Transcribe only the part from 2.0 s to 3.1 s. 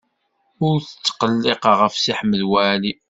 Si Ḥmed Waɛli.